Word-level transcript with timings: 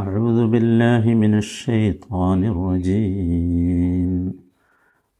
أعوذ 0.00 0.46
بالله 0.46 1.04
من 1.14 1.32
الشيطان 1.34 2.40
الرجيم 2.44 4.32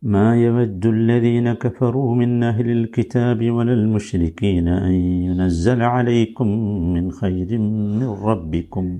ما 0.02 0.28
يود 0.44 0.84
الذين 0.86 1.52
كفروا 1.52 2.14
من 2.14 2.30
أهل 2.42 2.68
الكتاب 2.70 3.50
ولا 3.50 3.72
المشركين 3.72 4.68
أن 4.68 4.92
ينزل 5.26 5.82
عليكم 5.82 6.48
من 6.94 7.04
خير 7.10 7.58
من 8.00 8.08
ربكم 8.28 8.98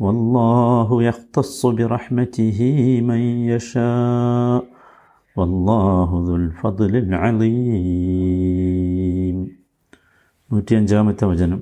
والله 0.00 1.02
يختص 1.02 1.66
برحمته 1.66 2.58
من 3.00 3.20
يشاء 3.52 4.62
والله 5.36 6.08
ذو 6.26 6.36
الفضل 6.36 6.92
العظيم 7.04 8.36
നൂറ്റിയഞ്ചാമത്തെ 10.52 11.24
വചനം 11.24 11.60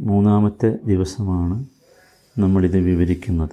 മൂന്നാമത്തെ 0.00 0.68
ദിവസമാണ് 0.84 1.54
നമ്മളിത് 2.38 2.78
വിവരിക്കുന്നത്. 2.78 3.50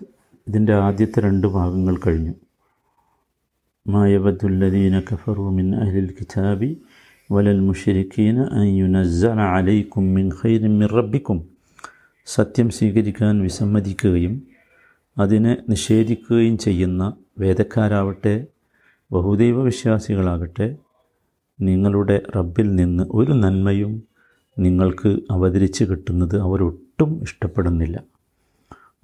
ഇതിന്റെ 0.47 0.73
ആദ്യത്തെ 0.73 1.21
രണ്ട് 1.21 1.47
ഭാഗങ്ങൾ 1.47 1.97
കഴിഞ്ഞു. 2.07 2.33
മായബദ്ദുല്ലദീന 3.87 4.99
കഫറു 4.99 5.41
മിൻ 5.41 5.75
അഹ്ലിൽ 5.75 6.13
കിതാബി 6.19 6.77
വലൽ 7.31 7.59
മുഷരിഖീന 7.59 8.39
അൻ 8.41 8.67
യുനസ്സല 8.67 9.39
അലൈക്കും 9.39 10.13
മിൻ 10.13 10.31
ഖൈരിൻ 10.43 10.79
മിൻ 10.79 10.89
റബ്ബിക്കും. 10.89 11.49
സത്യം 12.25 12.69
സ്വീകരിക്കാൻ 12.69 13.41
വിസമ്മതിക്കുകയും 13.41 14.43
അതിനെ 15.17 15.57
നിഷേധിക്കുകയും 15.69 16.57
ചെയ്യുന്ന 16.57 17.13
വേദക്കാരാവട്ടെ 17.39 18.47
ബഹുദൈവ 19.11 19.63
വിശ്വാസികളാകട്ടെ 19.63 20.75
നിങ്ങളുടെ 21.61 22.21
റബ്ബിൽ 22.35 22.75
നിന്ന് 22.75 23.03
ഒരു 23.11 23.31
നന്മയും 23.31 24.03
നിങ്ങൾക്ക് 24.59 25.19
അവതരിച്ച് 25.31 25.83
കിട്ടുന്നത് 25.83 26.39
അവരൊട്ടും 26.39 27.21
ഇഷ്ടപ്പെടുന്നില്ല. 27.21 28.12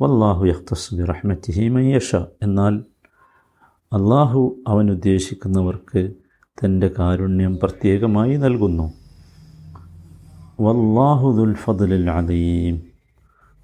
വല്ലാഹു 0.01 0.45
യഖ്തസ് 0.45 0.95
ബി 0.95 1.03
റഹ്മത്തിഹി 1.03 1.67
മയ്യഷ 1.67 2.15
എന്നാൽ 2.15 2.83
അള്ളാഹു 3.93 4.55
അവൻ 4.67 4.91
ഉദ്ദേശിക്കുന്നവർക്ക് 4.91 6.13
തന്റെ 6.61 6.91
കാരുണ്യം 6.99 7.59
പ്രത്യേകമായി 7.63 8.37
നൽകുന്നു. 8.37 8.93
വല്ലാഹു 10.61 11.31
ദുൽ 11.37 11.53
ഫദ്ലിൽ 11.53 12.09
അലീം 12.09 12.75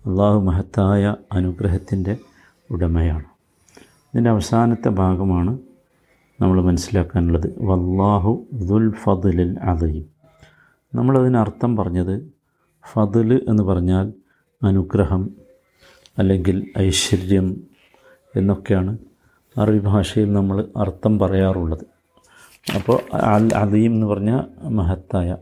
അള്ളാഹു 0.06 0.40
മഹത്തായ 0.40 1.16
അനുഗ്രഹത്തിന്റെ 1.32 2.18
ഉടമയാണ്. 2.72 3.26
ഇതിന്റെ 4.14 4.30
അവസാനത്തെ 4.30 4.90
ഭാഗമാണ് 4.90 5.60
നമ്മൾ 6.42 6.62
മനസ്സിലാക്കാനുള്ളത്. 6.62 7.48
വല്ലാഹു 7.62 8.46
ദുൽ 8.54 8.92
ഫദ്ലിൽ 8.92 9.60
അലീം 9.60 10.06
നമ്മളതിനർത്ഥം 10.96 11.76
പറഞ്ഞത് 11.76 12.32
ഫതിൽ 12.94 13.46
എന്ന് 13.50 13.64
പറഞ്ഞാൽ 13.64 14.14
അനുഗ്രഹം 14.64 15.30
അല്ലെങ്കിൽ 16.18 16.72
ഐശ്വര്യം 16.80 17.62
എന്നൊക്കെയാണ് 18.36 18.98
അറബി 19.58 19.78
ഭാഷയിൽ 19.78 20.34
നമ്മൾ 20.34 20.66
അർത്ഥം 20.78 21.20
പറയാറുള്ളത്. 21.20 21.86
അപ്പോൾ 22.76 23.16
അൽ 23.16 23.56
അലീം 23.56 23.94
എന്ന് 23.94 24.08
പറഞ്ഞാൽ 24.08 24.70
മഹത്തായ 24.70 25.38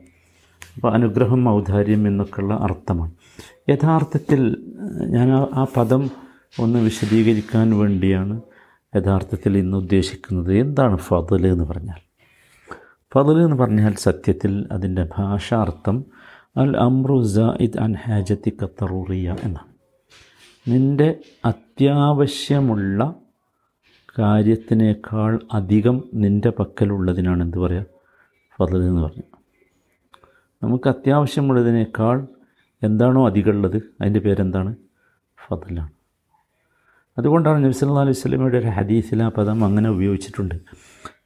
അപ്പോൾ 0.75 0.93
അനുഗ്രഹം 0.93 1.49
ഔദാര്യം 1.49 2.07
എന്നൊക്കെയുള്ള 2.07 2.53
അർത്ഥമാണ്. 2.53 3.11
യഥാർത്ഥത്തിൽ 3.69 4.57
ഞാൻ 5.05 5.31
ആ 5.31 5.65
പദം 5.77 6.11
ഒന്ന് 6.59 6.79
വിശദീകരിക്കാൻ 6.79 7.77
വേണ്ടിയാണ് 7.79 8.41
യഥാർത്ഥത്തിൽ 8.95 9.57
ഇന്ന് 9.57 9.77
ഉദ്ദേശിക്കുന്നത്. 9.77 10.57
എന്താണ് 10.57 10.97
ഫതൽ 10.97 11.47
എന്ന് 11.47 11.63
പറഞ്ഞാൽ? 11.63 11.99
ഫതൽ 13.13 13.43
എന്ന് 13.43 13.55
പറഞ്ഞാൽ 13.55 13.93
സത്യത്തിൽ 13.93 14.67
അതിന്റെ 14.71 15.09
ഭാഷാർത്ഥം 15.17 16.05
അൽ 16.57 16.77
അമ്രു 16.77 17.23
സായിദ് 17.23 17.77
അൻ 17.77 17.95
ഹാജത്തി 17.95 18.57
കത്തറൂറിയ 18.63 19.35
എന്നാണ്. 19.43 19.72
നിന്റെ 20.65 21.07
അത്യാവശ്യമുള്ള 21.45 22.99
കാര്യത്തിനേക്കാൾ 24.19 25.31
അധികം 25.51 26.03
നിന്റെ 26.13 26.49
പക്കലുള്ളതിനാണ് 26.49 27.41
എന്ത് 27.41 27.57
പറയുക 27.57 27.85
ഫതിൽ 28.55 28.81
എന്ന് 28.89 29.01
പറഞ്ഞു 29.01 29.25
നമുക്ക് 30.61 30.87
അത്യാവശ്യമുള്ളതിനേക്കാൾ 30.89 32.17
എന്താണോ 32.81 33.21
അധികമുള്ളത് 33.29 33.77
അതിന്റെ 34.01 34.19
പേരെന്താണ്? 34.19 34.71
ഫതിലാണ് 35.37 35.91
അതുകൊണ്ടാണ് 37.17 37.57
നബി 37.63 37.75
സല്ലാ 37.79 38.03
അലൈഹി 38.05 38.19
സ്വലമയുടെ 38.21 38.57
ഒരു 38.57 38.67
ഹദീസിൽ 38.67 39.19
ആ 39.23 39.27
പദം 39.29 39.57
അങ്ങനെ 39.65 39.89
ഉപയോഗിച്ചിട്ടുണ്ട്. 39.89 40.55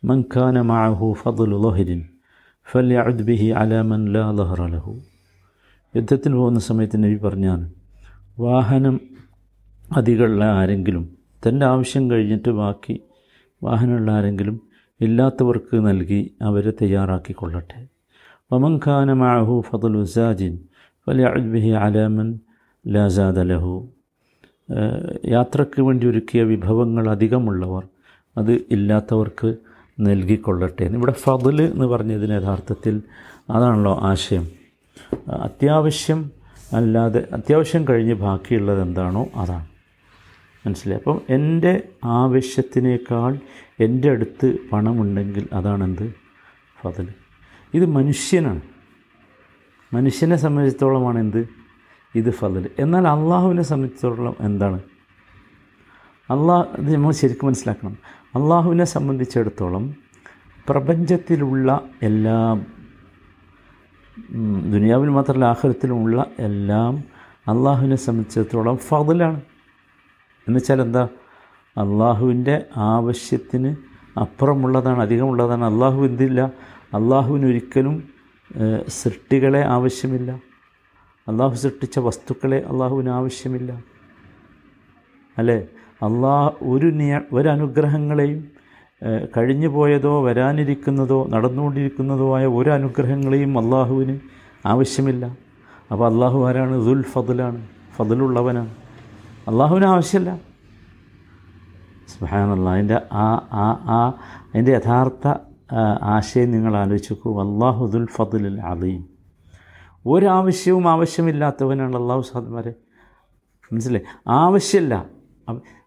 മൻഖാന 0.04 0.62
മാഹു 0.62 1.08
ഫതുൽ 1.22 1.54
ലൊഹരിൻ 1.66 2.02
ഫൽ 2.68 2.92
ബിഹി 3.30 3.50
അലാമൻ 3.62 4.02
ലാ 4.16 4.26
ലഹറ 4.32 4.62
ലഹു. 4.74 4.94
യുദ്ധത്തിന് 5.94 6.36
പോകുന്ന 6.36 6.60
സമയത്ത് 6.70 7.04
നബി 7.04 7.18
പറഞ്ഞാണ് 7.28 7.68
വാഹനം 8.40 8.98
അധികമുള്ള 9.96 10.44
ആരെങ്കിലും 10.44 11.18
തന്റെ 11.48 11.66
ആവശ്യം 11.66 12.12
കഴിഞ്ഞിട്ട് 12.12 12.50
ബാക്കി 12.50 13.02
വാഹനമുള്ള 13.64 14.12
ആരെങ്കിലും 14.12 14.62
ഇല്ലാത്തവർക്ക് 15.02 15.88
നൽകി 15.88 16.36
അവരെ 16.42 16.72
തയ്യാറാക്കിക്കൊള്ളട്ടെ. 16.72 17.88
വമൻഖാന 18.54 19.14
മാഹു 19.14 19.36
മഅഹു 19.36 19.64
ഫضലു 19.70 20.04
സാജിൻ 20.04 20.60
ഫല്യഅദ് 21.08 21.74
അലാമൻ 21.76 21.86
അലാ 21.86 22.08
മൻ 22.08 22.40
ലാ 22.88 23.08
സാദ 23.08 23.40
ലഹു. 23.40 23.94
യാത്രയ്ക്ക് 25.26 25.82
വേണ്ടി 25.82 26.08
ഒരുക്കിയ 26.08 26.44
വിഭവങ്ങൾ 26.44 27.10
അധികമുള്ളവർ 27.10 27.84
അത് 28.38 28.52
ഇല്ലാത്തവർക്ക് 28.52 29.58
നൽകിക്കൊള്ളട്ടെ. 30.00 30.84
ഇവിടെ 30.84 31.12
ഫضൽ 31.12 31.62
എന്ന് 31.62 31.86
പറഞ്ഞതിന് 31.86 32.32
യഥാർത്ഥത്തിൽ 32.32 33.02
അതാണല്ലോ 33.50 33.98
ആശയം. 34.02 34.48
അത്യാവശ്യം 35.28 36.32
അല്ലാതെ 36.74 37.28
അത്യാവശ്യം 37.34 37.88
കഴിഞ്ഞ് 37.90 38.14
ബാക്കിയുള്ളത് 38.14 38.82
എന്താണോ 38.82 39.28
അതാണ്. 39.36 39.77
മനസ്സിലായി? 40.68 41.00
അപ്പം 41.00 41.22
എന്റെ 41.30 41.74
ആവശ്യത്തിനേക്കാൾ 42.04 43.40
എന്റെ 43.80 44.08
അടുത്ത് 44.12 44.48
പണമുണ്ടെങ്കിൽ 44.72 45.48
അതാണെന്ത്? 45.54 46.14
ഫതൽ 46.82 47.08
ഇത് 47.74 47.86
മനുഷ്യനാണ്. 47.86 48.62
മനുഷ്യനെ 49.94 50.36
സംബന്ധിച്ചിടത്തോളമാണ് 50.36 51.20
എന്ത് 51.20 51.42
ഇത് 52.16 52.30
ഫതൽ 52.32 52.70
എന്നാൽ 52.80 53.08
അള്ളാഹുവിനെ 53.08 53.64
സംബന്ധിച്ചിടത്തോളം 53.64 54.36
എന്താണ്? 54.40 54.80
അള്ളാഹ് 56.30 56.82
ഇത് 56.82 56.96
നമ്മൾ 56.96 57.12
ശരിക്കും 57.12 57.48
മനസ്സിലാക്കണം. 57.48 57.98
അള്ളാഹുവിനെ 58.36 58.86
സംബന്ധിച്ചിടത്തോളം 58.86 59.96
പ്രപഞ്ചത്തിലുള്ള 60.70 61.70
എല്ലാം 62.04 62.58
ദുനിയാവിൽ 64.72 65.10
മാത്രമല്ല 65.10 65.46
ആഹ്ലത്തിലുമുള്ള 65.46 66.26
എല്ലാം 66.40 66.94
അള്ളാഹുവിനെ 67.48 67.96
സംബന്ധിച്ചിടത്തോളം 67.96 68.78
ഫതിലാണ്. 68.78 69.42
എന്നുവെച്ചാൽ 70.48 70.82
എന്താ 70.82 71.08
അള്ളാഹുവിന്റെ 71.78 72.66
ആവശ്യത്തിന് 72.76 73.76
അപ്പുറമുള്ളതാണ് 74.20 75.02
അധികമുള്ളതാണ്. 75.02 75.64
അള്ളാഹു 75.66 76.00
എന്തില്ല? 76.06 76.42
അള്ളാഹുവിന് 76.94 77.46
ഒരിക്കലും 77.46 77.96
സൃഷ്ടികളെ 78.88 79.62
ആവശ്യമില്ല. 79.76 80.32
അള്ളാഹു 81.28 81.56
സൃഷ്ടിച്ച 81.56 82.00
വസ്തുക്കളെ 82.00 82.60
അള്ളാഹുവിന് 82.72 83.10
ആവശ്യമില്ല. 83.10 83.72
അല്ലേ? 85.38 85.58
അള്ളാഹ് 86.08 86.52
ഒരു 86.62 86.86
നിയ 86.86 87.22
ഒരനുഗ്രഹങ്ങളെയും 87.34 88.42
കഴിഞ്ഞു 89.36 89.68
പോയതോ 89.68 90.14
വരാനിരിക്കുന്നതോ 90.28 91.28
നടന്നുകൊണ്ടിരിക്കുന്നതോ 91.34 92.28
ആയ 92.38 92.46
ഒരു 92.46 92.70
അനുഗ്രഹങ്ങളെയും 92.70 93.58
അള്ളാഹുവിന് 93.58 94.16
ആവശ്യമില്ല. 94.66 95.26
അപ്പോൾ 95.92 96.06
അള്ളാഹു 96.12 96.48
ആരാണ്? 96.48 96.76
ദുൽ 96.88 97.02
ഫതിലാണ് 97.14 97.60
ഫضലുള്ളവനാണ് 97.98 98.87
അള്ളാഹുവിന് 99.48 99.86
ആവശ്യമില്ല. 99.86 100.40
സുഹാനല്ല 102.20 102.70
അതിന്റെ 102.70 103.02
ആ 103.12 103.28
ആ 103.52 103.66
ആ 103.98 104.14
അതിന്റെ 104.54 104.72
യഥാർത്ഥ 104.72 105.34
ആശയം 106.04 106.52
നിങ്ങൾ 106.52 106.76
ആലോചിച്ച് 106.76 107.14
നോക്കൂ 107.14 107.42
അള്ളാഹു 107.42 107.86
ദുൽ 107.86 108.06
ഫضലിൽ 108.06 108.62
അലീം 108.62 109.06
ഒരാവശ്യവും 110.06 110.90
ആവശ്യമില്ലാത്തവനാണ് 110.90 111.96
അള്ളാഹു 111.96 112.22
സാദ്മാരെ. 112.22 112.74
മനസ്സിലെ 113.74 114.02
ആവശ്യമില്ല. 114.28 115.06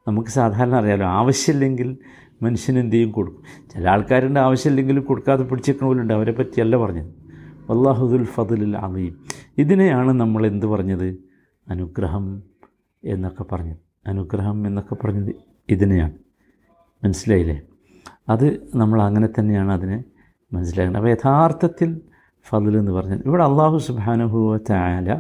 നമുക്ക് 0.09 0.29
സാധാരണ 0.29 0.75
അറിയാലോ 0.75 1.07
ആവശ്യമില്ലെങ്കിൽ 1.07 1.99
മനുഷ്യന് 2.43 2.79
എന്ത് 2.79 2.95
ചെയ്യും? 2.95 3.11
കൊടുക്കും. 3.11 3.43
ചില 3.75 3.91
ആൾക്കാരുണ്ട് 3.91 4.41
ആവശ്യമില്ലെങ്കിലും 4.41 5.05
കൊടുക്കാതെ 5.05 5.43
പിടിച്ചിരിക്കണവരുണ്ട് 5.43 6.15
അവരെ 6.15 6.33
പറ്റിയല്ല 6.33 6.77
പറഞ്ഞത്. 6.77 7.09
അള്ളാഹുദുൽ 7.73 8.25
ഫضലിൽ 8.25 8.77
അലീം 8.77 9.25
ഇതിനെയാണ് 9.59 10.13
നമ്മൾ 10.13 10.47
എന്ത് 10.47 10.67
പറഞ്ഞത്? 10.67 11.09
അനുഗ്രഹം. 11.69 12.50
എന്നൊക്കെ 13.05 13.45
പറഞ്ഞത് 13.53 13.81
അനുഗ്രഹം 14.07 14.67
എന്നൊക്കെ 14.67 14.95
പറഞ്ഞത് 14.95 15.33
ഇതിനെയാണ്. 15.69 16.15
മനസ്സിലായില്ലേ? 17.05 17.59
അത് 18.29 18.47
നമ്മൾ 18.75 19.03
അങ്ങനെ 19.03 19.29
തന്നെയാണ് 19.39 19.73
അതിനെ 19.73 19.99
മനസ്സിലാക്കുന്നത് 20.53 21.01
അപ്പോൾ 21.01 21.13
യഥാർത്ഥത്തിൽ 21.17 21.91
ഫതിൽ 22.47 22.77
എന്ന് 22.79 22.93
പറഞ്ഞാൽ 22.93 23.21
ഇവിടെ 23.27 23.43
അള്ളാഹു 23.43 23.77
സുബാനുഹുവ 23.79 24.59
ചായാല 24.59 25.11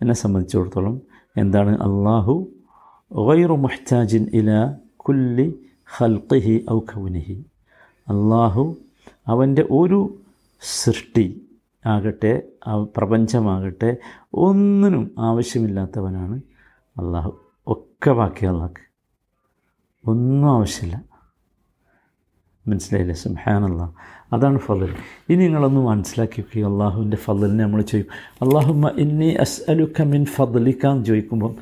എന്നെ 0.00 0.14
സംബന്ധിച്ചിടത്തോളം 0.14 0.94
എന്താണ്? 1.36 1.72
അള്ളാഹു 1.78 2.34
ഗൈറു 3.10 3.54
മുഹ്താജിൻ 3.64 4.26
ഇല 4.34 4.50
കുല്ലി 4.96 5.46
ഖൽഖിഹി 5.98 6.66
ഔ 6.70 6.78
കൗനിഹി. 6.78 7.36
അള്ളാഹു 8.08 8.76
അവന്റെ 9.26 9.62
ഒരു 9.70 10.00
സൃഷ്ടി 10.62 11.26
ആകട്ടെ 11.86 12.32
പ്രപഞ്ചമാകട്ടെ 12.96 13.96
ഒന്നിനും 14.46 15.04
ആവശ്യമില്ലാത്തവനാണ് 15.18 16.36
അള്ളാഹു 16.98 17.40
ഒക്കെ 17.66 18.10
ബാക്കി 18.10 18.46
അള്ളാഹ് 18.46 18.70
ഒന്നും 20.06 20.50
ആവശ്യമില്ല. 20.50 21.04
മനസ്സിലായില്ലേ? 22.68 23.14
സുഹാനല്ല 23.14 23.94
അതാണ് 24.32 24.58
ഫലൽ 24.58 24.94
ഇനി 25.28 25.44
നിങ്ങളൊന്ന് 25.44 25.80
മനസ്സിലാക്കിക്കുക 25.80 26.64
അള്ളാഹുവിന്റെ 26.64 27.16
ഫലലിനെ 27.16 27.64
നമ്മൾ 27.64 27.82
ചെയ്യും. 27.82 28.06
അള്ളാഹുമ്മ 28.42 28.88
ഇന്നി 28.88 29.34
അസ് 29.34 29.70
അലുക്ക 29.70 30.02
മിൻ 30.02 30.24
ഫദലിക്ക 30.24 30.86
എന്ന് 30.86 31.04
ചോദിക്കുമ്പം 31.04 31.56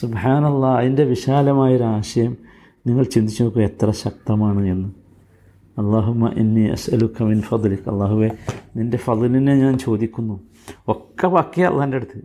സുഹാനല്ല 0.00 0.66
അതിന്റെ 0.66 1.04
വിശാലമായൊരാശയം 1.04 2.36
നിങ്ങൾ 2.86 3.04
ചിന്തിച്ച് 3.04 3.42
നോക്കുക 3.42 3.62
എത്ര 3.62 3.90
ശക്തമാണ് 3.90 4.66
എന്ന്. 4.66 4.88
അള്ളാഹുമ്മ 5.78 6.28
ഇന്നി 6.28 6.60
അസ് 6.60 6.90
അലുക്ക 6.90 7.22
മിൻ 7.22 7.42
ഫദലിക്ക 7.42 7.88
അള്ളാഹുവെ 7.88 8.30
നിന്റെ 8.76 8.96
ഫലലിനെ 8.96 9.54
ഞാൻ 9.54 9.78
ചോദിക്കുന്നു. 9.78 10.40
ഒക്കെ 10.88 11.26
ബാക്കിയ 11.26 11.66
അള്ളാന്റെ 11.66 11.96
അടുത്ത്. 11.96 12.18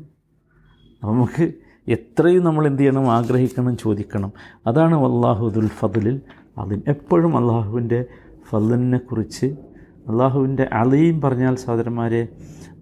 നമുക്ക് 1.04 1.54
എത്രയും 1.88 2.44
നമ്മൾ 2.44 2.68
എന്ത് 2.68 2.82
ചെയ്യണം? 2.82 3.12
ആഗ്രഹിക്കണം 3.12 3.78
ചോദിക്കണം. 3.78 4.32
അതാണ് 4.68 4.96
അള്ളാഹുദുൽ 4.96 5.68
ഫതിലിൽ 5.68 6.22
അതിൽ 6.58 6.82
എപ്പോഴും 6.88 7.38
അള്ളാഹുവിന്റെ 7.38 8.06
ഫലിനെ 8.50 8.98
കുറിച്ച് 8.98 9.46
അള്ളാഹുവിന്റെ 10.08 10.70
അലയും 10.74 11.22
പറഞ്ഞാൽ 11.22 11.56
സഹോദരന്മാരെ 11.56 12.28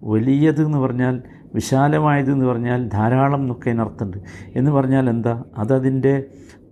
വലിയത് 0.04 0.64
എന്ന് 0.64 0.78
പറഞ്ഞാൽ 0.78 1.22
വിശാലമായത് 1.54 2.32
എന്ന് 2.32 2.44
പറഞ്ഞാൽ 2.44 2.88
ധാരാളം 2.88 3.40
എന്നൊക്കെ 3.40 3.70
അതിനർത്ഥമുണ്ട്. 3.70 4.16
എന്ന് 4.56 4.70
പറഞ്ഞാൽ 4.70 5.10
എന്താ? 5.10 5.44
അതതിന്റെ 5.58 6.24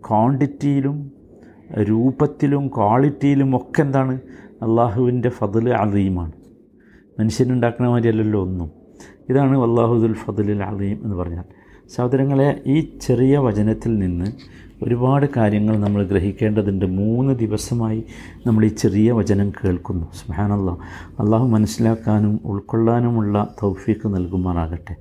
ക്വാണ്ടിറ്റിയിലും 0.08 1.12
രൂപത്തിലും 1.82 2.68
ക്വാളിറ്റിയിലും 2.68 3.56
ഒക്കെ 3.56 3.82
എന്താണ്? 3.82 4.14
അള്ളാഹുവിന്റെ 4.62 5.28
ഫതിൽ 5.28 5.74
അലീമാണ്. 5.74 6.32
മനുഷ്യനുണ്ടാക്കുന്ന 7.20 7.90
മാതിരിയല്ലല്ലോ 7.90 8.42
ഒന്നും. 8.42 8.70
ഇതാണ് 9.28 9.58
അള്ളാഹുദുൽ 9.58 10.12
ഫതിലിൽ 10.12 10.62
അലീം 10.62 11.00
എന്ന് 11.02 11.16
പറഞ്ഞാൽ. 11.16 11.44
സഹോദരങ്ങളെ 11.94 12.62
ഈ 12.66 12.98
ചെറിയ 13.00 13.38
വചനത്തിൽ 13.38 13.98
നിന്ന് 13.98 14.32
ഒരുപാട് 14.82 15.26
കാര്യങ്ങൾ 15.36 15.78
നമ്മൾ 15.78 16.04
ഗ്രഹിക്കേണ്ടതുണ്ട്. 16.04 16.86
മൂന്ന് 16.86 17.34
ദിവസമായി 17.34 18.04
നമ്മൾ 18.46 18.64
ഈ 18.64 18.68
ചെറിയ 18.68 19.12
വചനം 19.12 19.50
കേൾക്കുന്നു. 19.50 20.06
സ്മഹാനല്ല 20.12 20.70
അള്ളാഹു 21.20 21.46
മനസ്സിലാക്കാനും 21.48 22.40
ഉൾക്കൊള്ളാനുമുള്ള 22.44 23.54
തൗഫീക്ക് 23.62 24.08
നൽകുമാറാകട്ടെ. 24.08 24.96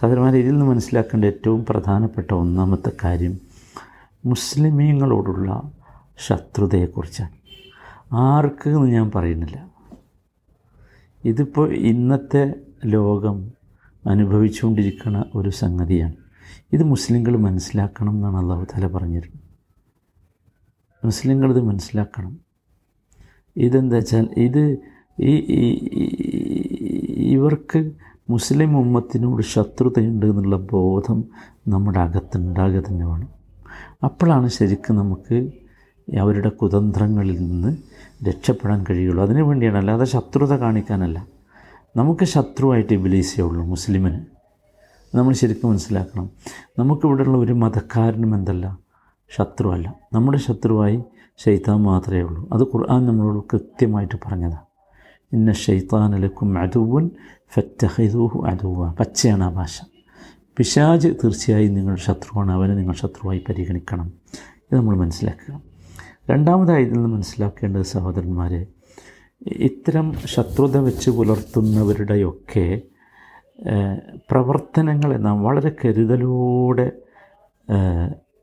സഹോദരന്മാരെ 0.00 0.38
ഇതിൽ 0.38 0.50
നിന്ന് 0.50 0.66
മനസ്സിലാക്കേണ്ട 0.66 1.24
ഏറ്റവും 1.24 1.64
പ്രധാനപ്പെട്ട 1.64 2.34
ഒന്നാമത്തെ 2.34 2.92
കാര്യം 3.04 3.38
മുസ്ലിമീങ്ങളോടുള്ള 4.26 5.70
ശത്രുതയെക്കുറിച്ചാണ്. 6.26 7.30
ആർക്ക് 8.12 8.68
എന്ന് 8.68 8.88
ഞാൻ 8.88 9.10
പറയുന്നില്ല. 9.14 9.70
ഇതിപ്പോൾ 11.24 11.72
ഇന്നത്തെ 11.72 12.54
ലോകം 12.84 13.50
അനുഭവിച്ചുകൊണ്ടിരിക്കുന്ന 14.06 15.24
ഒരു 15.34 15.48
സംഗതിയാണ്. 15.48 16.22
ഇത് 16.72 16.82
മുസ്ലിങ്ങൾ 16.82 17.36
മനസ്സിലാക്കണം 17.36 18.12
എന്നാണ് 18.12 18.36
അള്ളാഹു 18.36 18.64
താല 18.64 18.86
പറഞ്ഞിരുന്നത്. 18.86 19.42
മുസ്ലിങ്ങൾ 21.06 21.50
ഇത് 21.50 21.60
മനസ്സിലാക്കണം. 21.60 22.40
ഇതെന്താ 23.56 23.96
വെച്ചാൽ 23.96 24.28
ഇത് 24.36 24.78
ഈ 25.20 25.34
ഇവർക്ക് 27.32 27.90
മുസ്ലിം 28.30 28.78
ഉമ്മത്തിനോട് 28.78 29.42
ശത്രുതയുണ്ട് 29.42 30.26
എന്നുള്ള 30.26 30.56
ബോധം 30.56 31.24
നമ്മുടെ 31.68 32.00
അകത്തുണ്ടാകുക 32.00 32.82
തന്നെ 32.90 33.06
വേണം 33.06 33.28
അപ്പോഴാണ് 34.04 34.48
ശരിക്കും 34.48 34.96
നമുക്ക് 34.96 35.52
അവരുടെ 36.20 36.48
കുതന്ത്രങ്ങളിൽ 36.48 37.38
നിന്ന് 37.38 37.76
രക്ഷപ്പെടാൻ 38.28 38.84
കഴിയുള്ളൂ. 38.90 39.22
അതിനു 39.22 39.42
വേണ്ടിയാണ്. 39.42 39.78
അല്ലാതെ 39.78 40.04
ശത്രുത 40.04 40.52
കാണിക്കാനല്ല. 40.52 41.26
നമുക്ക് 41.96 42.24
ശത്രുവായിട്ട് 42.24 42.92
ഇബിലീസേ 42.92 43.42
ഉള്ളൂ 43.42 43.64
മുസ്ലിമിന്. 43.64 44.41
നമ്മൾ 45.14 45.32
ശരിക്കും 45.32 45.70
മനസ്സിലാക്കണം. 45.70 46.30
നമുക്കിവിടെയുള്ള 46.78 47.38
ഒരു 47.38 47.52
മതക്കാരനും 47.52 48.34
എന്തല്ല? 48.34 48.78
ശത്രുവല്ല. 49.36 49.94
നമ്മുടെ 50.12 50.38
ശത്രുവായി 50.38 51.02
ഷെയ്ത്താൻ 51.44 51.82
മാത്രമേ 51.82 52.20
ഉള്ളൂ. 52.20 52.48
അത് 52.52 52.62
ഖുർആൻ 52.62 53.06
നമ്മളോട് 53.06 53.44
കൃത്യമായിട്ട് 53.52 54.18
പറഞ്ഞതാണ് 54.26 54.62
ഇന്ന 55.32 55.52
ഷെയ്ത്താനലക്കും 55.52 56.58
അതുവൻ 56.58 57.10
ഫറ്റഹിദൂഹു 57.54 58.46
അതുവ 58.46 58.92
പച്ചയാണ് 58.92 59.44
ആ 59.44 59.48
ഭാഷ. 59.48 59.80
പിശാജ് 60.56 61.08
തീർച്ചയായും 61.08 61.74
നിങ്ങളുടെ 61.74 62.00
ശത്രുവാണ്. 62.00 62.52
അവനെ 62.52 62.74
നിങ്ങൾ 62.74 62.94
ശത്രുവായി 62.94 63.44
പരിഗണിക്കണം. 63.48 64.12
ഇത് 64.56 64.76
നമ്മൾ 64.76 64.96
മനസ്സിലാക്കുക. 64.96 65.62
രണ്ടാമതായി 66.30 66.82
ഇതിൽ 66.82 66.92
നിന്ന് 66.92 67.08
മനസ്സിലാക്കേണ്ടത് 67.08 67.82
സഹോദരന്മാരെ 67.82 68.66
ഇത്തരം 69.46 70.14
ശത്രുത 70.24 70.76
വെച്ച് 70.76 71.10
പുലർത്തുന്നവരുടെയൊക്കെ 71.10 72.82
പ്രവർത്തനങ്ങളെ 74.30 75.16
നാം 75.16 75.42
വളരെ 75.42 75.72
കരുതലോടെ 75.84 76.92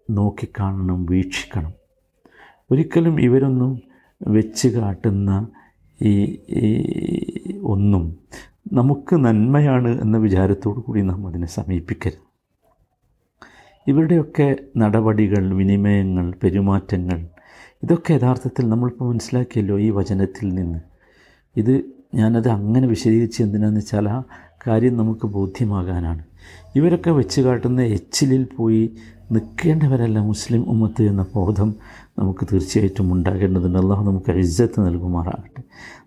നോക്കിക്കാണണം 0.09 1.05
വീക്ഷിക്കണം. 1.05 1.73
ഒരിക്കലും 2.71 3.21
ഇവരൊന്നും 3.21 3.81
വെച്ച് 4.21 4.67
കാട്ടുന്ന 4.67 5.47
ഈ 6.01 6.13
ഒന്നും 7.61 8.17
നമുക്ക് 8.73 9.15
നന്മയാണ് 9.15 10.01
എന്ന 10.01 10.17
വിചാരത്തോടു 10.17 10.79
കൂടി 10.79 11.01
നാം 11.01 11.27
അതിനെ 11.27 11.47
സമീപിക്കരുത്. 11.47 12.23
ഇവരുടെയൊക്കെ 13.87 14.55
നടപടികൾ 14.77 15.53
വിനിമയങ്ങൾ 15.53 16.33
പെരുമാറ്റങ്ങൾ 16.43 17.27
ഇതൊക്കെ 17.83 18.13
യഥാർത്ഥത്തിൽ 18.13 18.69
നമ്മളിപ്പോൾ 18.69 19.09
മനസ്സിലാക്കിയല്ലോ 19.11 19.79
ഈ 19.79 19.89
വചനത്തിൽ 19.89 20.49
നിന്ന്. 20.49 20.79
ഇത് 21.55 21.83
ഞാനത് 22.13 22.49
അങ്ങനെ 22.49 22.87
വിശദീകരിച്ച് 22.87 23.43
എന്തിനാന്ന് 23.43 23.79
വെച്ചാൽ 23.79 24.09
ആ 24.09 24.23
കാര്യം 24.67 24.97
നമുക്ക് 24.97 25.27
ബോധ്യമാകാനാണ്. 25.27 26.23
ഇവരൊക്കെ 26.75 27.11
വെച്ച് 27.11 27.41
കാട്ടുന്ന 27.41 27.81
എച്ചിലിൽ 27.81 28.47
പോയി 28.57 28.95
നിൽക്കേണ്ടവരല്ല 29.31 30.19
മുസ്ലിം 30.19 30.69
ഉമ്മത്ത് 30.69 31.03
എന്ന 31.03 31.25
ബോധം 31.35 31.75
നമുക്ക് 32.19 32.47
തീർച്ചയായിട്ടും 32.53 33.13
ഉണ്ടാകേണ്ടതുണ്ട്. 33.13 33.77
അള്ളാഹു 33.77 34.05
നമുക്ക് 34.05 34.31
ഇജ്ജത്ത് 34.31 34.85
നൽകുമാറാകട്ടെ. 34.85 35.63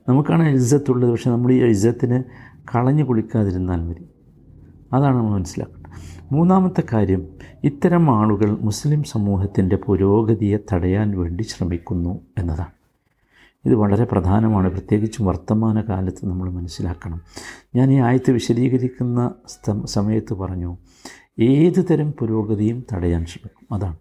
നമുക്കാണ് 0.09 0.49
ഇജ്ജത്തുള്ളത് 0.49 1.11
പക്ഷേ 1.11 1.31
നമ്മൾ 1.31 1.53
ഈ 1.53 1.65
ഇജ്ജത്തിന് 1.65 2.23
കളഞ്ഞു 2.75 3.05
കുളിക്കാതിരുന്നാൽ 3.05 3.77
മതി. 3.77 4.07
അതാണ് 4.93 5.17
നമ്മൾ 5.17 5.31
മനസ്സിലാക്കേണ്ടത്. 5.31 5.83
മൂന്നാമത്തെ 6.35 6.83
കാര്യം 6.93 7.29
ഇത്തരം 7.65 8.17
ആളുകൾ 8.17 8.51
മുസ്ലിം 8.61 9.03
സമൂഹത്തിന്റെ 9.03 9.77
പുരോഗതിയെ 9.77 10.59
തടയാൻ 10.73 11.21
വേണ്ടി 11.21 11.43
ശ്രമിക്കുന്നു 11.43 12.21
എന്നതാണ്. 12.39 12.82
ഇത് 13.65 13.75
വളരെ 13.75 14.05
പ്രധാനമാണ്. 14.05 14.71
പ്രത്യേകിച്ചും 14.71 15.27
വർത്തമാന 15.27 15.81
കാലത്ത് 15.81 16.27
നമ്മൾ 16.27 16.51
മനസ്സിലാക്കണം. 16.51 17.21
ഞാൻ 17.75 17.93
ഈ 17.93 17.97
ആയത്ത് 17.97 18.31
വിശദീകരിക്കുന്ന 18.31 19.35
സമയത്ത് 19.85 20.35
പറഞ്ഞു 20.35 20.77
ഏത് 21.41 21.85
തരം 21.91 22.13
പുരോഗതിയും 22.13 22.85
തടയാൻ 22.93 23.27
ശ്രമിക്കും. 23.27 23.75
അതാണ്. 23.75 23.97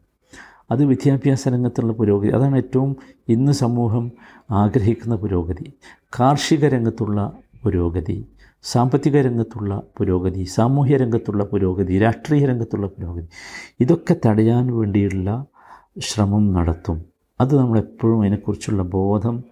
അത് 0.71 0.85
വിദ്യാഭ്യാസ 0.85 1.47
രംഗത്തുള്ള 1.47 1.93
പുരോഗതി. 1.93 2.27
അതാണ് 2.27 2.57
ഏറ്റവും 2.57 2.95
ഇന്ന് 3.29 3.51
സമൂഹം 3.51 4.11
ആഗ്രഹിക്കുന്ന 4.51 5.15
പുരോഗതി. 5.15 5.73
കാർഷിക 6.19 6.67
രംഗത്തുള്ള 6.67 7.31
പുരോഗതി 7.63 8.27
സാമ്പത്തിക 8.63 9.21
രംഗത്തുള്ള 9.21 9.81
പുരോഗതി 9.97 10.43
സാമൂഹ്യ 10.43 10.97
രംഗത്തുള്ള 10.97 11.43
പുരോഗതി 11.43 11.99
രാഷ്ട്രീയ 11.99 12.45
രംഗത്തുള്ള 12.45 12.87
പുരോഗതി 12.87 13.27
ഇതൊക്കെ 13.79 14.15
തടയാൻ 14.25 14.77
വേണ്ടിയുള്ള 14.77 15.45
ശ്രമം 15.99 16.53
നടത്തും. 16.53 17.01
അത് 17.41 17.57
നമ്മളെപ്പോഴും 17.57 18.21
അതിനെക്കുറിച്ചുള്ള 18.21 18.83
ബോധം 18.83 19.43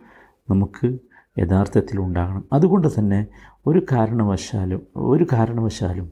നമുക്ക് 0.50 0.98
യഥാർത്ഥത്തിൽ 1.40 2.00
ഉണ്ടാകണം. 2.00 2.44
അതുകൊണ്ട് 2.54 2.88
തന്നെ 3.00 3.28
ഒരു 3.68 3.86
കാരണവശാലും 3.92 4.82
ഒരു 4.96 5.26
കാരണവശാലും 5.34 6.12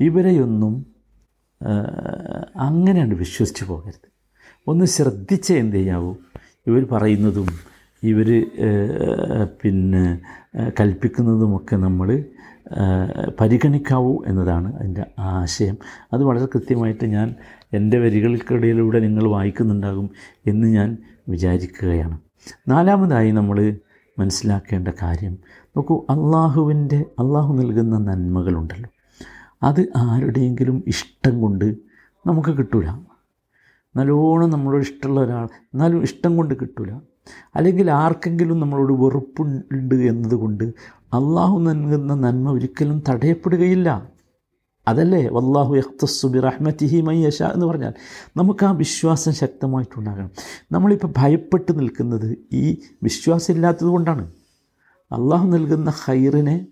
ഇവരെയൊന്നും 0.00 0.74
അങ്ങനെയാണ് 2.56 3.14
വിശ്വസിച്ച് 3.14 3.64
പോകരുത്. 3.64 4.08
ഒന്ന് 4.66 4.84
ശ്രദ്ധിച്ച് 4.84 5.52
എന്ത് 5.54 5.76
ചെയ്യാവൂ? 5.76 6.14
ഇവർ 6.66 6.82
പറയുന്നതും 6.92 7.48
ഇവർ 8.02 8.28
പിന്നെ 9.62 10.20
കൽപ്പിക്കുന്നതുമൊക്കെ 10.80 11.76
നമ്മൾ 11.76 12.24
പരിഗണിക്കാവൂ 13.40 14.24
എന്നതാണ് 14.26 14.76
അതിന്റെ 14.76 15.04
ആശയം. 15.18 15.76
അത് 16.12 16.24
വളരെ 16.24 16.46
കൃത്യമായിട്ട് 16.46 17.04
ഞാൻ 17.06 17.34
എന്റെ 17.72 17.98
വരികൾക്കിടയിലൂടെ 17.98 18.98
നിങ്ങൾ 18.98 19.24
വായിക്കുന്നുണ്ടാകും 19.28 20.10
എന്ന് 20.46 20.66
ഞാൻ 20.66 20.96
വിചാരിക്കുകയാണ്. 21.28 22.18
നാലാമതായി 22.68 23.30
നമ്മൾ 23.30 23.76
മനസ്സിലാക്കേണ്ട 24.18 24.88
കാര്യം 25.02 25.38
നോക്കൂ 25.68 26.06
അള്ളാഹുവിന്റെ 26.10 26.96
അള്ളാഹു 26.96 27.54
നൽകുന്ന 27.54 27.98
നന്മകളുണ്ടല്ലോ. 27.98 28.90
അത് 29.62 29.92
ആരുടെയെങ്കിലും 29.96 30.82
ഇഷ്ടം 30.86 31.40
കൊണ്ട് 31.40 31.64
നമുക്ക് 32.26 32.48
കിട്ടൂല. 32.48 32.86
നല്ലോണം 33.96 34.50
നമ്മളോട് 34.50 34.82
ഇഷ്ടമുള്ള 34.82 35.20
ഒരാൾ 35.20 35.44
എന്നാലും 35.44 36.02
ഇഷ്ടം 36.02 36.36
കൊണ്ട് 36.36 36.54
കിട്ടൂല. 36.54 36.92
അല്ലെങ്കിൽ 37.56 37.90
ആർക്കെങ്കിലും 37.90 38.60
നമ്മളോട് 38.60 38.92
വെറുപ്പുണ്ട് 38.92 39.94
എന്നതുകൊണ്ട് 39.94 40.64
അള്ളാഹു 40.98 41.58
നൽകുന്ന 41.58 42.14
നന്മ 42.14 42.50
ഒരിക്കലും 42.50 43.02
തടയപ്പെടുകയില്ല. 43.08 44.08
അതല്ലേ? 44.88 45.28
വല്ലാഹു 45.28 45.76
യഖ്തസ്സുബി 45.76 46.38
റഹ്മത്തിഹി 46.38 47.00
മയ്യഷ 47.00 47.42
എന്ന് 47.42 47.66
പറഞ്ഞാൽ 47.66 47.92
നമുക്ക് 48.36 48.64
ആ 48.64 48.70
വിശ്വാസം 48.70 49.32
ശക്തമായിട്ടുണ്ടാകണം. 49.32 50.30
നമ്മളിപ്പോൾ 50.72 51.12
ഭയപ്പെട്ട് 51.16 51.78
നിൽക്കുന്നത് 51.78 52.38
ഈ 52.52 52.78
വിശ്വാസം 53.02 53.54
ഇല്ലാത്തത് 53.54 53.88
കൊണ്ടാണ്. 53.88 54.32
അള്ളാഹു 55.12 55.48
നൽകുന്ന 55.48 55.90
ഹൈറിനെ 55.90 56.66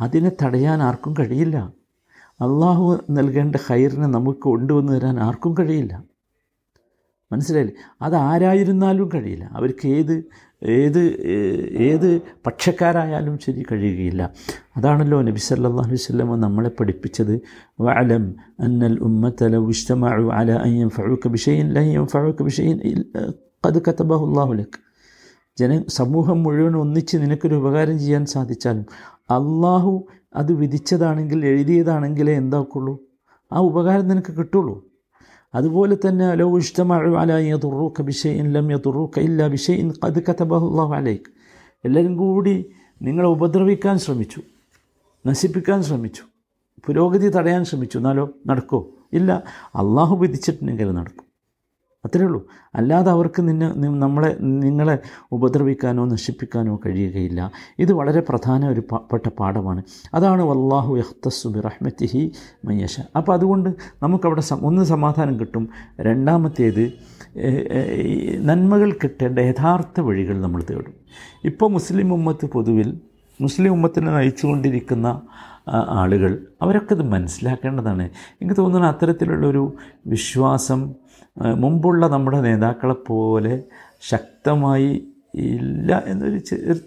അതിനെ 0.00 0.32
തടയാൻ 0.42 0.82
ആർക്കും 0.82 1.14
കഴിയില്ല. 1.18 1.56
അള്ളാഹു 2.40 2.98
നൽകേണ്ട 3.10 3.56
ഹൈറിനെ 3.66 4.06
നമുക്ക് 4.06 4.40
കൊണ്ടുവന്നു 4.40 4.92
തരാൻ 4.92 5.20
ആർക്കും 5.20 5.54
കഴിയില്ല. 5.58 6.02
മനസ്സിലായില്ലേ? 7.30 7.74
അതാരായിരുന്നാലും 8.02 9.08
കഴിയില്ല. 9.14 9.44
അവർക്ക് 9.58 9.86
ഏത് 9.88 10.16
ഏത് 10.62 11.00
ഏത് 11.86 12.20
പക്ഷക്കാരായാലും 12.46 13.38
ശരി 13.44 13.62
കഴിയുകയില്ല. 13.70 14.22
അതാണല്ലോ 14.76 15.22
നബി 15.22 15.38
സല്ലാ 15.38 15.70
വസല്ലം 15.70 16.40
നമ്മളെ 16.40 16.68
പഠിപ്പിച്ചത്. 16.68 17.34
വഅലം 17.80 18.34
അന്നൽ 18.60 18.96
ഉമ്മത 19.08 19.48
ലൗ 19.54 19.68
ഇജ്തമഉ 19.70 20.30
അല 20.38 20.50
അയ്യം 20.64 20.80
യൻഫഉക 20.80 21.28
വിഷയൻ 21.28 21.66
ലയ്യം 21.76 21.92
യൻഫഉക 21.92 22.42
വിഷയൻ 22.42 22.76
ഖദ് 23.66 23.80
കത്തബാഹുല്ലാഹുലക്ക് 23.88 24.78
ലക്. 24.78 24.80
ജന 25.60 25.84
സമൂഹം 25.88 26.42
മുഴുവൻ 26.42 26.76
ഒന്നിച്ച് 26.76 27.16
നിനക്കൊരു 27.16 27.54
ഉപകാരം 27.54 27.98
ചെയ്യാൻ 27.98 28.24
സാധിച്ചാലും 28.26 28.86
അള്ളാഹു 29.30 30.06
അത് 30.36 30.52
വിധിച്ചതാണെങ്കിൽ 30.52 31.46
എഴുതിയതാണെങ്കിലേ 31.46 32.32
എന്താക്കുള്ളൂ? 32.32 32.94
ആ 33.52 33.60
ഉപകാരം 33.60 34.08
നിനക്ക് 34.08 34.32
കിട്ടുള്ളൂ. 34.38 34.74
അതുപോലെ 35.56 35.96
തന്നെ 36.04 36.34
ലോ 36.34 36.46
ഇഷ്ടമഴ 36.58 37.04
അല 37.22 37.32
യതുറൂക്ക 37.32 38.02
ബിഷയിൻ 38.02 38.46
ലം 38.52 38.66
യതുറൂക്ക 38.72 39.18
ഇല്ല 39.18 39.48
ബിഷയിൻ 39.48 39.86
അത് 40.04 40.18
കഥബഹുല്ലാഹു 40.28 40.94
അലൈക്ക് 40.94 41.30
എല്ലാവരും 41.84 42.16
കൂടി 42.16 42.54
നിങ്ങളെ 43.02 43.28
ഉപദ്രവിക്കാൻ 43.28 43.98
ശ്രമിച്ചു 43.98 44.40
നശിപ്പിക്കാൻ 45.24 45.82
ശ്രമിച്ചു 45.82 46.22
പുരോഗതി 46.86 47.28
തടയാൻ 47.28 47.64
ശ്രമിച്ചു. 47.64 47.96
എന്നാലോ 47.98 48.24
നടക്കോ? 48.46 48.80
ഇല്ല 49.12 49.30
അള്ളാഹു 49.74 50.14
വിധിച്ചിട്ടുണ്ടെങ്കിൽ 50.16 50.88
നടക്കും. 50.92 51.25
അത്രേ 52.06 52.24
ഉള്ളൂ. 52.26 52.40
അല്ലാതെ 52.74 53.10
അവർക്ക് 53.10 53.40
നിന്നെ 53.48 53.68
നമ്മളെ 54.04 54.30
നിങ്ങളെ 54.64 54.96
ഉപദ്രവിക്കാനോ 55.32 56.04
നശിപ്പിക്കാനോ 56.06 56.74
കഴിയുകയില്ല. 56.86 57.40
ഇത് 57.78 57.92
വളരെ 57.92 58.20
പ്രധാന 58.28 58.68
ഒരു 58.68 58.82
പെട്ട 59.12 59.26
പാഠമാണ്. 59.40 59.82
അതാണ് 60.14 60.42
വല്ലാഹു 60.42 60.92
യഹ്തസുബി 60.96 61.60
റഹ്മത്തിഹി 61.60 62.22
മയ്യഷ 62.64 62.96
അപ്പോൾ 63.16 63.32
അതുകൊണ്ട് 63.32 63.70
നമുക്കവിടെ 64.02 64.42
ഒന്ന് 64.62 64.84
സമാധാനം 64.84 65.34
കിട്ടും. 65.40 65.66
രണ്ടാമത്തേത് 66.00 66.84
നന്മകൾ 68.50 68.90
കിട്ടേണ്ട 68.92 69.38
യഥാർത്ഥ 69.38 70.00
വഴികൾ 70.00 70.36
നമ്മൾ 70.40 70.62
തേടും. 70.70 70.94
ഇപ്പോൾ 71.44 71.68
മുസ്ലിം 71.70 72.08
ഉമ്മത്ത് 72.14 72.46
പൊതുവിൽ 72.46 72.88
മുസ്ലിം 73.40 73.72
ഉമ്മത്തിനെ 73.72 74.10
നയിച്ചുകൊണ്ടിരിക്കുന്ന 74.12 75.08
ആളുകൾ 75.68 76.46
അവരൊക്കെ 76.62 76.94
ഇത് 76.94 77.02
മനസ്സിലാക്കേണ്ടതാണ്. 77.02 78.10
എനിക്ക് 78.42 78.56
തോന്നുന്നു 78.56 78.88
അത്തരത്തിലുള്ളൊരു 78.88 79.76
വിശ്വാസം 80.06 80.94
മുമ്പുള്ള 81.56 82.06
നമ്മുടെ 82.06 82.40
നേതാക്കളെ 82.40 82.94
പോലെ 82.94 83.62
ശക്തമായി 84.00 85.06
ഇല്ല 85.34 86.02
എന്നൊരു 86.06 86.40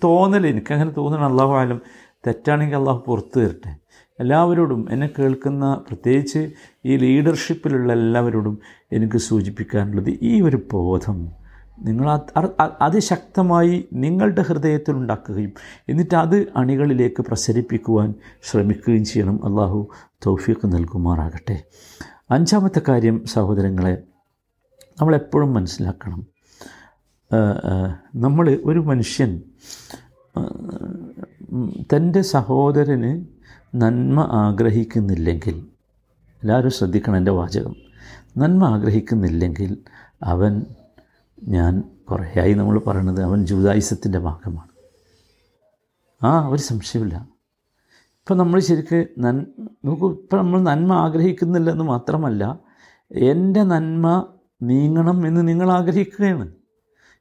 തോന്നൽ 0.04 0.48
എനിക്കങ്ങനെ 0.48 0.92
തോന്നണം 0.92 1.26
അള്ളാഹു 1.26 1.54
ആലും 1.54 1.82
തെറ്റാണെങ്കിൽ 2.28 2.76
അള്ളാഹു 2.76 3.04
പുറത്തു 3.08 3.40
തരട്ടെ. 3.40 3.76
എല്ലാവരോടും 4.20 4.88
എന്നെ 4.92 5.10
കേൾക്കുന്ന 5.20 5.84
പ്രത്യേകിച്ച് 5.88 6.52
ഈ 6.86 6.98
ലീഡർഷിപ്പിലുള്ള 6.98 7.94
എല്ലാവരോടും 7.94 8.60
എനിക്ക് 8.92 9.18
സൂചിപ്പിക്കാനുള്ളത് 9.18 10.10
ഈ 10.22 10.42
ഒരു 10.42 10.62
ബോധം. 10.72 11.39
നിങ്ങൾ 11.82 12.08
അതിശക്തമായി 12.82 13.88
നിങ്ങളുടെ 13.94 14.42
ഹൃദയത്തിൽ 14.42 14.92
ഉണ്ടാക്കുകയും 14.92 15.54
എന്നിട്ട് 15.90 16.16
അത് 16.16 16.38
അണികളിലേക്ക് 16.56 17.22
പ്രസരിപ്പിക്കുവാൻ 17.22 18.14
ശ്രമിക്കുകയും 18.44 19.06
ചെയ്യണം. 19.06 19.46
അള്ളാഹു 19.46 19.88
തൗഫീഖ് 20.26 20.66
നൽകുമാറാകട്ടെ. 20.66 21.64
അഞ്ചാമത്തെ 22.32 22.82
കാര്യം 22.88 23.26
സഹോദരങ്ങളെ 23.26 23.94
നമ്മളെപ്പോഴും 25.02 25.54
മനസ്സിലാക്കണം. 25.54 26.22
നമ്മൾ 28.16 28.60
ഒരു 28.66 28.80
മനുഷ്യൻ 28.80 29.42
തന്റെ 31.94 32.22
സഹോദരന് 32.22 33.12
നന്മ 33.76 34.20
ആഗ്രഹിക്കുന്നില്ലെങ്കിൽ 34.20 35.56
എല്ലാവരും 36.42 36.72
ശ്രദ്ധിക്കണം 36.72 37.18
എന്റെ 37.18 37.32
വാചകം 37.32 37.76
നന്മ 38.38 38.64
ആഗ്രഹിക്കുന്നില്ലെങ്കിൽ 38.66 39.78
അവൻ 40.24 40.66
ഞാൻ 41.48 41.84
കുറേയായി 42.12 42.54
നമ്മൾ 42.54 42.80
പറയണത് 42.80 43.24
അവൻ 43.24 43.46
ജൂതായുസത്തിന്റെ 43.46 44.20
ഭാഗമാണ്. 44.20 44.70
ആ 46.26 46.48
ഒരു 46.48 46.62
സംശയമില്ല 46.62 47.30
ഇപ്പം 48.20 48.38
നമ്മൾ 48.38 48.60
ശരിക്ക് 48.60 49.08
നൻ 49.20 49.46
നമുക്ക് 49.86 50.04
ഇപ്പം 50.04 50.38
നമ്മൾ 50.38 50.62
നന്മ 50.62 50.94
ആഗ്രഹിക്കുന്നില്ലെന്ന് 50.94 51.84
മാത്രമല്ല 51.84 52.60
എന്റെ 53.12 53.64
നന്മ 53.64 54.28
നീങ്ങണം 54.62 55.28
എന്ന് 55.28 55.48
നിങ്ങൾ 55.48 55.72
ആഗ്രഹിക്കുകയാണ്. 55.72 56.52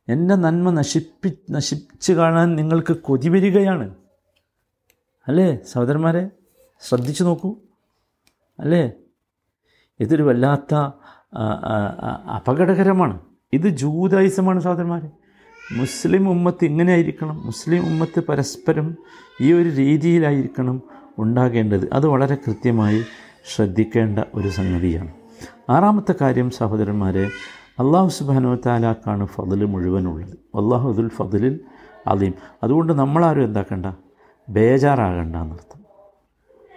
എന്റെ 0.09 0.35
നന്മ 0.35 0.71
നശിപ്പി 0.71 1.39
നശിപ്പിച്ച് 1.51 2.13
കാണാൻ 2.13 2.57
നിങ്ങൾക്ക് 2.57 2.93
കൊതി 2.93 3.29
വരികയാണ്. 3.29 3.95
അല്ലേ 5.29 5.59
സഹോദരന്മാരെ? 5.65 6.31
ശ്രദ്ധിച്ചു 6.81 7.25
നോക്കൂ. 7.25 7.57
അല്ലേ? 8.61 8.93
ഇതൊരു 10.01 10.23
വല്ലാത്ത 10.23 10.75
അപകടകരമാണ്. 12.37 13.28
ഇത് 13.53 13.69
ജൂതായുസമാണ് 13.69 14.61
സഹോദരന്മാരെ. 14.61 15.11
മുസ്ലിം 15.77 16.31
ഉമ്മത്ത് 16.31 16.65
ഇങ്ങനെ 16.65 16.93
ആയിരിക്കണം 16.93 17.47
മുസ്ലിം 17.47 17.87
ഉമ്മത്ത് 17.87 18.21
പരസ്പരം 18.21 18.97
ഈ 19.41 19.53
ഒരു 19.53 19.69
രീതിയിലായിരിക്കണം 19.69 20.83
ഉണ്ടാകേണ്ടത്. 21.19 21.89
അത് 21.93 22.07
വളരെ 22.07 22.35
കൃത്യമായി 22.35 23.05
ശ്രദ്ധിക്കേണ്ട 23.55 24.19
ഒരു 24.35 24.49
സംഗതിയാണ്. 24.49 25.13
ആറാമത്തെ 25.71 26.15
കാര്യം 26.21 26.51
സഹോദരന്മാരെ 26.51 27.31
അള്ളാഹു 27.79 28.09
സുബാനോ 28.09 28.59
താലാക്കാണ് 28.67 29.27
ഫതിൽ 29.27 29.65
മുഴുവനുള്ളത്. 29.65 30.33
അള്ളാഹു 30.33 30.89
അതുൽ 30.89 31.09
ഫതിലിൽ 31.09 31.61
അലീം. 32.07 32.35
അതുകൊണ്ട് 32.63 32.93
നമ്മളാരും 32.93 33.45
എന്താക്കണ്ട? 33.45 33.87
ബേജാറാകണ്ട 34.49 35.37
എന്നർത്ഥം 35.37 35.81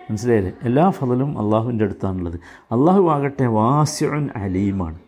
മനസ്സിലായില്ലേ? 0.09 0.51
എല്ലാ 0.63 0.89
ഫതിലും 0.89 1.39
അള്ളാഹുവിന്റെ 1.39 1.85
അടുത്താണുള്ളത്. 1.85 2.39
അള്ളാഹു 2.63 3.09
ആകട്ടെ 3.09 3.45
വാസ്യുൻ 3.45 4.29
അലീമാണ്. 4.35 4.99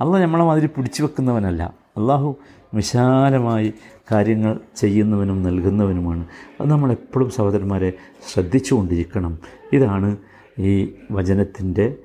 അള്ളാഹ് 0.00 0.22
നമ്മളെ 0.22 0.44
മാതിരി 0.44 0.66
പിടിച്ചു 0.66 1.02
വെക്കുന്നവനല്ല. 1.02 1.74
അള്ളാഹു 1.96 2.36
വിശാലമായി 2.74 3.74
കാര്യങ്ങൾ 4.12 4.60
ചെയ്യുന്നവനും 4.76 5.42
നൽകുന്നവനുമാണ്. 5.42 6.26
അത് 6.60 6.70
നമ്മളെപ്പോഴും 6.70 7.30
സഹോദരന്മാരെ 7.30 7.92
ശ്രദ്ധിച്ചുകൊണ്ടിരിക്കണം 8.32 9.38
ഇതാണ് 9.72 10.16
ഈ 10.58 10.94
വചനത്തിന്റെ 11.10 11.96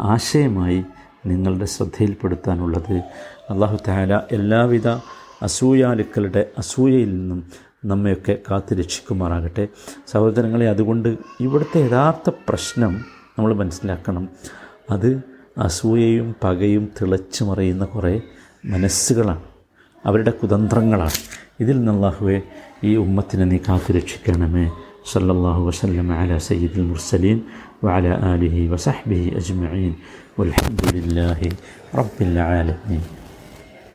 ആശയമായി 0.00 0.84
നിങ്ങളുടെ 1.26 1.64
ശ്രദ്ധയിൽപ്പെടുത്താനുള്ളത്. 1.64 2.92
അള്ളാഹു 3.50 3.78
താല 3.88 4.20
എല്ലാവിധ 4.32 4.88
അസൂയാലുക്കളുടെ 5.42 6.50
അസൂയയിൽ 6.58 7.18
നിന്നും 7.18 7.44
നമ്മയൊക്കെ 7.84 8.38
കാത്തു 8.50 8.74
രക്ഷിക്കുമാറാകട്ടെ. 8.74 9.68
സഹോദരങ്ങളെ 10.06 10.68
അതുകൊണ്ട് 10.68 11.18
ഇവിടുത്തെ 11.40 11.78
യഥാർത്ഥ 11.78 12.30
പ്രശ്നം 12.48 13.04
നമ്മൾ 13.38 13.54
മനസ്സിലാക്കണം. 13.54 14.28
അത് 14.90 15.29
അസൂയയും 15.58 16.36
പകയും 16.44 16.88
തിളച്ചു 17.02 17.44
മറിയുന്ന 17.44 17.84
കുറേ 17.84 18.20
മനസ്സുകളാണ്. 18.64 19.42
അവരുടെ 20.06 20.30
കുതന്ത്രങ്ങളാണ്. 20.30 21.10
ഇതിൽ 21.60 21.84
നിന്നാഹുവെ 21.84 22.42
ഈ 22.84 22.96
ഉമ്മത്തിനെ 22.96 23.44
നീ 23.44 23.56
കാത്തു 23.56 23.92
രക്ഷിക്കണമേ. 23.92 24.72
സല്ലാഹു 25.12 25.66
വസല്ലം 25.66 26.12
അല 26.12 26.38
സയ്യിദുൽ 26.38 26.82
മുർസലീൻ 26.82 27.40
വാല 27.84 28.08
ആലിഹി 28.08 28.66
വസഹ്ബിഹി 28.66 29.34
അജ്മഈൻ. 29.34 29.94
വൽഹംദുലില്ലാഹി 30.38 31.48
റബ്ബിൽ 31.98 32.38
ആലമീൻ. 32.38 33.19